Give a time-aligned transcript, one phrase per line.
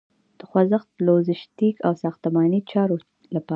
[0.39, 2.95] د خوځښت، لوژستیک او ساختماني چارو
[3.35, 3.49] لپاره